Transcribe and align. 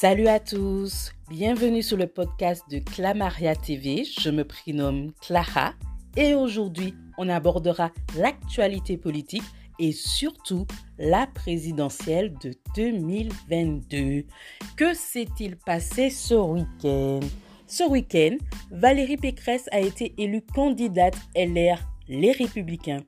Salut 0.00 0.28
à 0.28 0.38
tous, 0.38 1.10
bienvenue 1.28 1.82
sur 1.82 1.96
le 1.96 2.06
podcast 2.06 2.62
de 2.70 2.78
Clamaria 2.78 3.56
TV. 3.56 4.04
Je 4.04 4.30
me 4.30 4.44
prénomme 4.44 5.10
Clara 5.20 5.72
et 6.16 6.36
aujourd'hui 6.36 6.94
on 7.18 7.28
abordera 7.28 7.90
l'actualité 8.16 8.96
politique 8.96 9.42
et 9.80 9.90
surtout 9.90 10.68
la 11.00 11.26
présidentielle 11.26 12.32
de 12.40 12.54
2022. 12.76 14.24
Que 14.76 14.94
s'est-il 14.94 15.56
passé 15.56 16.10
ce 16.10 16.34
week-end? 16.34 17.18
Ce 17.66 17.82
week-end, 17.82 18.36
Valérie 18.70 19.16
Pécresse 19.16 19.68
a 19.72 19.80
été 19.80 20.14
élue 20.16 20.42
candidate 20.54 21.16
LR 21.34 21.80
Les 22.06 22.30
Républicains. 22.30 23.02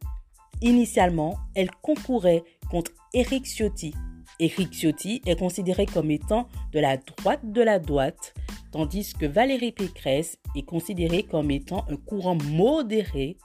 Initialement, 0.60 1.38
elle 1.54 1.70
concourait 1.70 2.42
contre 2.68 2.90
Éric 3.14 3.46
Ciotti. 3.46 3.94
Éric 4.40 4.72
Ciotti 4.72 5.20
est 5.26 5.38
considéré 5.38 5.84
comme 5.84 6.10
étant 6.10 6.48
de 6.72 6.80
la 6.80 6.96
droite 6.96 7.40
de 7.44 7.60
la 7.60 7.78
droite, 7.78 8.34
tandis 8.72 9.12
que 9.12 9.26
Valérie 9.26 9.72
Pécresse 9.72 10.38
est 10.56 10.62
considérée 10.62 11.24
comme 11.24 11.50
étant 11.50 11.84
un 11.90 11.96
courant 11.96 12.38
modéré, 12.46 13.36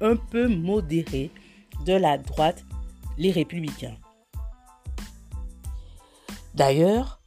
un 0.00 0.14
peu 0.14 0.46
modéré, 0.46 1.30
de 1.84 1.92
la 1.92 2.16
droite, 2.16 2.64
les 3.18 3.32
républicains. 3.32 3.96
D'ailleurs, 6.54 7.20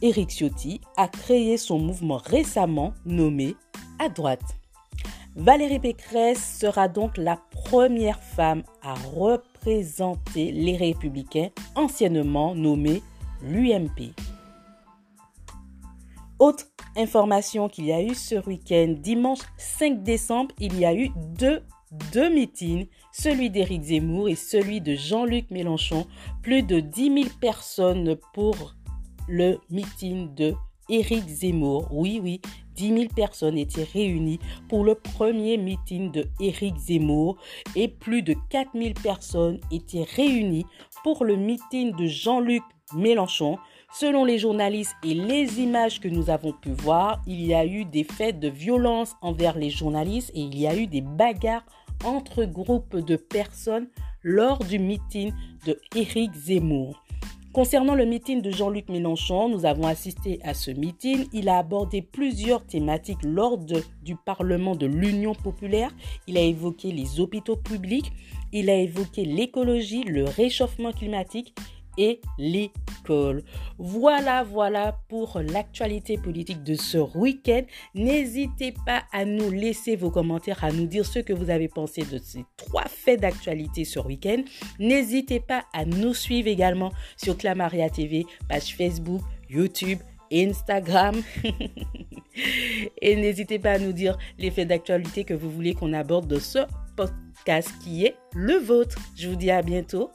Éric 0.00 0.30
Ciotti 0.30 0.80
a 0.96 1.08
créé 1.08 1.56
son 1.56 1.78
mouvement 1.78 2.18
récemment 2.18 2.94
nommé 3.04 3.56
À 3.98 4.08
droite. 4.08 4.59
Valérie 5.36 5.78
Pécresse 5.78 6.58
sera 6.58 6.88
donc 6.88 7.16
la 7.16 7.36
première 7.36 8.20
femme 8.20 8.62
à 8.82 8.94
représenter 8.94 10.50
les 10.50 10.76
républicains 10.76 11.50
anciennement 11.76 12.54
nommés 12.54 13.02
l'UMP. 13.42 14.12
Autre 16.40 16.64
information 16.96 17.68
qu'il 17.68 17.86
y 17.86 17.92
a 17.92 18.02
eu 18.02 18.14
ce 18.14 18.44
week-end, 18.46 18.94
dimanche 18.98 19.40
5 19.56 20.02
décembre, 20.02 20.52
il 20.58 20.78
y 20.78 20.84
a 20.84 20.94
eu 20.94 21.10
deux, 21.36 21.62
deux 22.12 22.28
meetings, 22.28 22.88
celui 23.12 23.50
d'Éric 23.50 23.82
Zemmour 23.82 24.28
et 24.28 24.34
celui 24.34 24.80
de 24.80 24.94
Jean-Luc 24.94 25.50
Mélenchon. 25.50 26.06
Plus 26.42 26.62
de 26.62 26.80
10 26.80 27.22
000 27.22 27.26
personnes 27.40 28.16
pour 28.34 28.74
le 29.28 29.58
meeting 29.70 30.34
de 30.34 30.54
Éric 30.88 31.28
Zemmour. 31.28 31.86
Oui, 31.92 32.20
oui, 32.22 32.40
10 32.80 32.88
000 32.88 33.04
personnes 33.14 33.58
étaient 33.58 33.86
réunies 33.92 34.38
pour 34.70 34.84
le 34.84 34.94
premier 34.94 35.58
meeting 35.58 36.10
de 36.10 36.24
Éric 36.40 36.78
Zemmour 36.78 37.36
et 37.76 37.88
plus 37.88 38.22
de 38.22 38.34
4 38.48 38.70
000 38.74 38.94
personnes 39.02 39.60
étaient 39.70 40.06
réunies 40.16 40.64
pour 41.04 41.26
le 41.26 41.36
meeting 41.36 41.94
de 41.94 42.06
Jean-Luc 42.06 42.62
Mélenchon. 42.94 43.58
Selon 43.92 44.24
les 44.24 44.38
journalistes 44.38 44.94
et 45.04 45.12
les 45.12 45.60
images 45.60 46.00
que 46.00 46.08
nous 46.08 46.30
avons 46.30 46.52
pu 46.52 46.70
voir, 46.70 47.20
il 47.26 47.44
y 47.44 47.52
a 47.52 47.66
eu 47.66 47.84
des 47.84 48.04
faits 48.04 48.40
de 48.40 48.48
violence 48.48 49.14
envers 49.20 49.58
les 49.58 49.68
journalistes 49.68 50.30
et 50.34 50.40
il 50.40 50.58
y 50.58 50.66
a 50.66 50.74
eu 50.74 50.86
des 50.86 51.02
bagarres 51.02 51.66
entre 52.02 52.44
groupes 52.44 52.96
de 52.96 53.16
personnes 53.16 53.88
lors 54.22 54.60
du 54.60 54.78
meeting 54.78 55.34
de 55.66 55.78
Éric 55.94 56.32
Zemmour. 56.32 57.04
Concernant 57.52 57.96
le 57.96 58.06
meeting 58.06 58.42
de 58.42 58.52
Jean-Luc 58.52 58.88
Mélenchon, 58.88 59.48
nous 59.48 59.66
avons 59.66 59.88
assisté 59.88 60.38
à 60.44 60.54
ce 60.54 60.70
meeting. 60.70 61.26
Il 61.32 61.48
a 61.48 61.58
abordé 61.58 62.00
plusieurs 62.00 62.64
thématiques 62.64 63.24
lors 63.24 63.58
du 63.58 64.14
Parlement 64.24 64.76
de 64.76 64.86
l'Union 64.86 65.34
populaire. 65.34 65.90
Il 66.28 66.38
a 66.38 66.42
évoqué 66.42 66.92
les 66.92 67.18
hôpitaux 67.18 67.56
publics, 67.56 68.12
il 68.52 68.70
a 68.70 68.76
évoqué 68.76 69.24
l'écologie, 69.24 70.04
le 70.04 70.26
réchauffement 70.26 70.92
climatique 70.92 71.52
et 72.00 72.20
l'école. 72.38 73.44
Voilà, 73.78 74.42
voilà 74.42 74.98
pour 75.08 75.38
l'actualité 75.40 76.16
politique 76.16 76.62
de 76.62 76.74
ce 76.74 76.96
week-end. 77.16 77.62
N'hésitez 77.94 78.72
pas 78.86 79.02
à 79.12 79.26
nous 79.26 79.50
laisser 79.50 79.96
vos 79.96 80.10
commentaires, 80.10 80.64
à 80.64 80.72
nous 80.72 80.86
dire 80.86 81.04
ce 81.04 81.18
que 81.18 81.34
vous 81.34 81.50
avez 81.50 81.68
pensé 81.68 82.02
de 82.02 82.16
ces 82.16 82.44
trois 82.56 82.88
faits 82.88 83.20
d'actualité 83.20 83.84
ce 83.84 84.00
week-end. 84.00 84.42
N'hésitez 84.78 85.40
pas 85.40 85.64
à 85.74 85.84
nous 85.84 86.14
suivre 86.14 86.48
également 86.48 86.90
sur 87.18 87.36
Clamaria 87.36 87.90
TV, 87.90 88.24
page 88.48 88.74
Facebook, 88.74 89.20
YouTube, 89.50 89.98
Instagram. 90.32 91.20
Et 93.02 93.16
n'hésitez 93.16 93.58
pas 93.58 93.72
à 93.72 93.78
nous 93.78 93.92
dire 93.92 94.16
les 94.38 94.50
faits 94.50 94.68
d'actualité 94.68 95.24
que 95.24 95.34
vous 95.34 95.50
voulez 95.50 95.74
qu'on 95.74 95.92
aborde 95.92 96.28
de 96.28 96.38
ce 96.38 96.60
podcast 96.96 97.70
qui 97.84 98.06
est 98.06 98.16
le 98.34 98.54
vôtre. 98.54 98.96
Je 99.16 99.28
vous 99.28 99.36
dis 99.36 99.50
à 99.50 99.60
bientôt. 99.60 100.10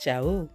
Ciao 0.00 0.48